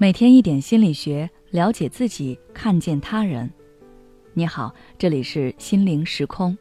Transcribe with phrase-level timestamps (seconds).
[0.00, 3.50] 每天一点心理学，了解自己，看见他人。
[4.32, 6.56] 你好，这里是心灵时空。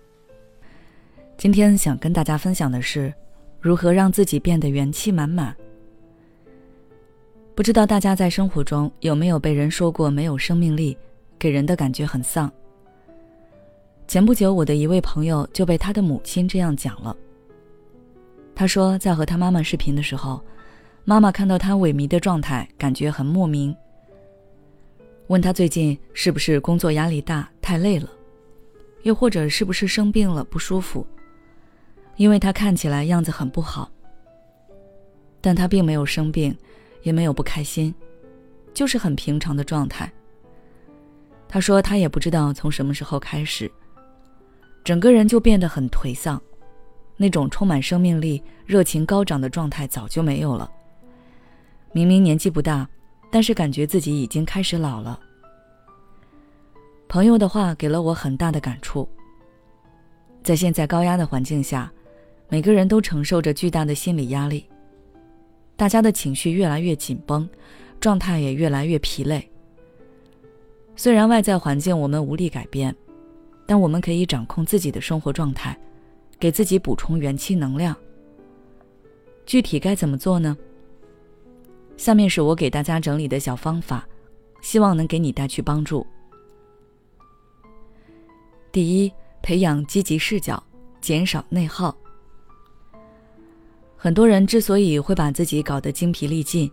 [1.38, 3.14] 今天想跟大家分享的是，
[3.62, 5.56] 如何让自己变得元气满满。
[7.54, 10.98] 不知道大家在生活中有没有被人说过没有生命力，
[11.38, 12.52] 给人的感觉很丧。
[14.08, 17.16] 前不久，我的一位朋友就被他的母亲这样讲了。
[18.56, 20.44] 他说，在和他妈妈视频的时候。
[21.10, 23.74] 妈妈看到他萎靡的状态，感觉很莫名。
[25.28, 28.10] 问他最近是不是工作压力大、太累了，
[29.04, 31.08] 又或者是不是生病了不舒服？
[32.18, 33.90] 因为他看起来样子很不好。
[35.40, 36.54] 但他并没有生病，
[37.04, 37.96] 也没有不开心，
[38.74, 40.12] 就是很平常的状态。
[41.48, 43.72] 他说他也不知道从什么时候开始，
[44.84, 46.42] 整个人就变得很颓丧，
[47.16, 50.70] 那种充满生命力、热情高涨的状态早就没有了。
[51.98, 52.88] 明明年纪不大，
[53.32, 55.20] 但是感觉自己已经开始老了。
[57.08, 59.10] 朋友的话给了我很大的感触。
[60.44, 61.92] 在现在高压的环境下，
[62.50, 64.64] 每个人都承受着巨大的心理压力，
[65.76, 67.50] 大家的情绪越来越紧绷，
[68.00, 69.50] 状态也越来越疲累。
[70.96, 72.96] 虽然外在环境我们无力改变，
[73.66, 75.76] 但我们可以掌控自己的生活状态，
[76.38, 77.96] 给自己补充元气能量。
[79.48, 80.56] 具体该怎么做呢？
[81.98, 84.08] 下面是我给大家整理的小方法，
[84.62, 86.06] 希望能给你带去帮助。
[88.72, 90.62] 第一，培养积极视角，
[91.02, 91.96] 减少内耗。
[93.98, 96.72] 很多人之所以会把自己搞得精疲力尽，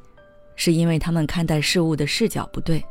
[0.57, 2.85] 是因为他们看待事物的视角不对。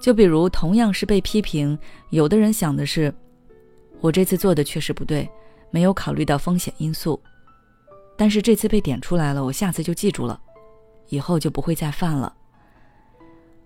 [0.00, 1.78] 就比如，同样是被批评，
[2.10, 3.14] 有的人想的是
[4.02, 5.26] ：“我这次做的确实不对，
[5.70, 7.18] 没有考虑到风险因素，
[8.16, 10.38] 但是这次被点出来了，我下次就记住了。”
[11.08, 12.34] 以后就不会再犯了。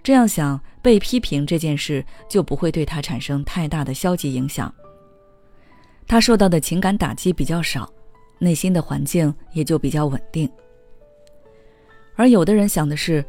[0.03, 4.73] 这样想，被批评这件事就不会对他产生太大的消极影响。
[6.07, 7.91] 他受到的情感打击比较少，
[8.39, 10.51] 内心的环境也就比较稳定。
[12.17, 13.25] 而有的人想的是，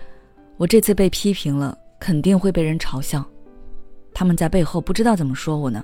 [0.57, 3.23] 我这次被批评了，肯定会被人嘲笑，
[4.13, 5.83] 他们在背后不知道怎么说我呢，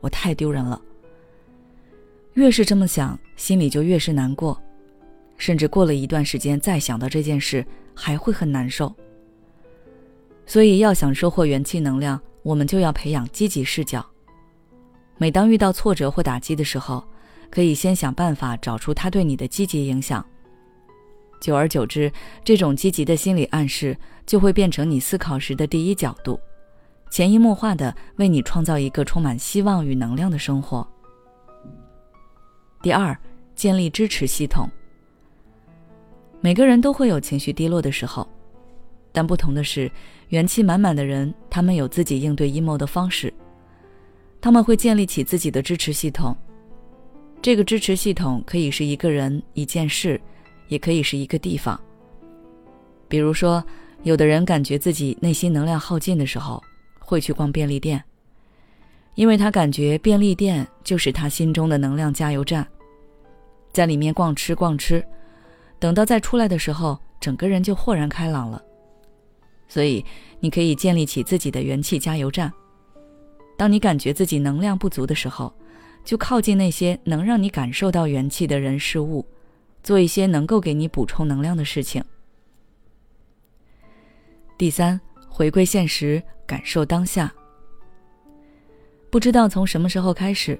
[0.00, 0.80] 我太丢人了。
[2.32, 4.60] 越是这么想，心里就越是难过。
[5.42, 7.66] 甚至过了一段时间再想到这件事，
[7.96, 8.94] 还会很难受。
[10.46, 14.06] 所以要想收获元气能量，我们就要培养积极视角。
[15.16, 17.04] 每当遇到挫折或打击的时候，
[17.50, 20.24] 可以先想办法找出它对你的积极影响。
[21.40, 22.12] 久而久之，
[22.44, 26.38] 这种积极的心理暗示就会变成你思考时的第一角度，
[27.10, 30.86] 潜移默化的为你创造一个充满希望与能量的生活。
[32.80, 33.18] 第二，
[33.56, 34.70] 建立支持系统。
[36.44, 38.28] 每个人都会有情绪低落的时候，
[39.12, 39.88] 但不同的是，
[40.30, 43.32] 元气满满的人，他们有自己应对阴谋的方式。
[44.40, 46.36] 他们会建立起自己的支持系统。
[47.40, 50.20] 这个支持系统可以是一个人、一件事，
[50.66, 51.80] 也可以是一个地方。
[53.06, 53.64] 比如说，
[54.02, 56.60] 有的人感觉自己内心能量耗尽的时候，
[56.98, 58.02] 会去逛便利店，
[59.14, 62.66] 因为他感觉便利店就是他心中的能量加油站，
[63.72, 65.04] 在里面逛吃逛吃。
[65.82, 68.62] 等到再出来的时候，整个人就豁然开朗了。
[69.66, 70.04] 所以，
[70.38, 72.52] 你可以建立起自己的元气加油站。
[73.58, 75.52] 当你感觉自己能量不足的时候，
[76.04, 79.26] 就靠近那些能让你感受到元气的人事物，
[79.82, 82.00] 做一些能够给你补充能量的事情。
[84.56, 87.34] 第三，回归现实，感受当下。
[89.10, 90.56] 不知道从什么时候开始，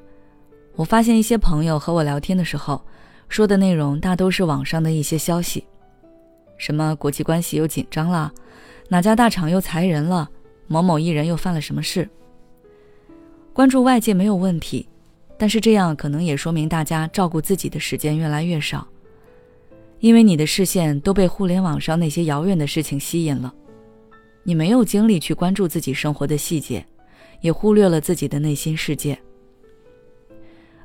[0.75, 2.85] 我发现一些朋友和我聊天的时候。
[3.29, 5.65] 说的内容大都是网上的一些消息，
[6.57, 8.33] 什么国际关系又紧张了，
[8.89, 10.29] 哪家大厂又裁人了，
[10.67, 12.09] 某某艺人又犯了什么事。
[13.53, 14.89] 关注外界没有问题，
[15.39, 18.87] 但是这样可能也说明大家照顾自己的时间越来越少，
[20.01, 23.53] 因为你的视线都被互联网上那些遥远的事情吸引了，
[24.43, 26.85] 你没有精力去关注自己生活的细节，
[27.41, 29.19] 也忽略了自己的内心世界。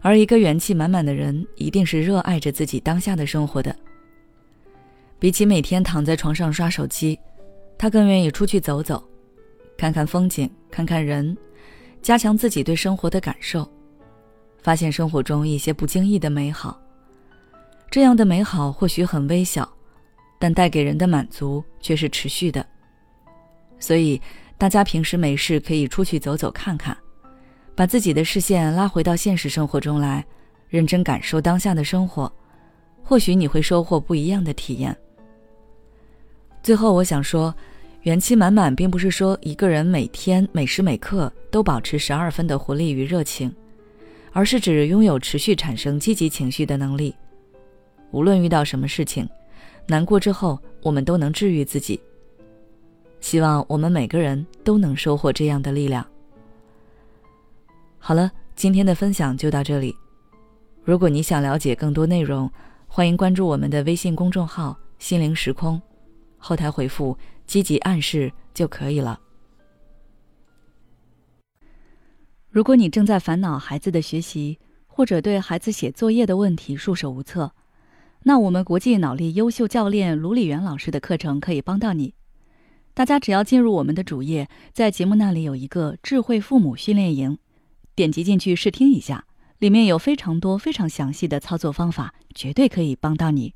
[0.02, 3.76] 而一个元气满满的人，一定是热爱着自己当下的生活的。
[5.20, 7.20] 比起每天躺在床上刷手机，
[7.78, 9.04] 他更愿意出去走走，
[9.78, 11.36] 看看风景，看看人，
[12.02, 13.68] 加强自己对生活的感受，
[14.62, 16.80] 发现生活中一些不经意的美好。
[17.90, 19.68] 这样的美好或许很微小，
[20.40, 22.64] 但带给人的满足却是持续的。
[23.80, 24.22] 所以，
[24.58, 26.96] 大家平时没事可以出去走走看看。
[27.78, 30.26] 把自己的视线拉回到现实生活中来，
[30.68, 32.30] 认真感受当下的生活，
[33.04, 34.98] 或许你会收获不一样的体验。
[36.64, 37.54] 最后，我想说，
[38.02, 43.54] 元气满满，并不是说一个人每天每时每刻都保持十二分的活力与热情，
[44.32, 47.14] 而是指拥有持续产生积极情绪的能力。
[48.10, 49.30] 无论遇到什么事情，
[49.86, 52.02] 难过之后，我们都能治愈自己。
[53.20, 56.04] 希望我们每个人都能收获这样的力量。
[58.00, 59.96] 好了，今天的分享就到这里。
[60.84, 62.50] 如果你想了解更多内容，
[62.88, 65.82] 欢迎关注我们的微信公众号“心灵时空”，
[66.38, 69.20] 后台回复“积极暗示”就可以了。
[72.50, 74.58] 如果你正在烦恼孩子的学习，
[74.88, 77.52] 或者对孩子写作业的问题束手无策，
[78.24, 82.14] 那我们国际脑力优秀教练卢李元老师的课程可以帮到你。
[82.94, 87.38] 大家只要进入我们的主页，在节目那里有一个智慧父母训练营，
[87.98, 89.26] 点击进去试听一下，
[89.58, 93.56] 里面有非常多非常详细的操作方法，绝对可以帮到你。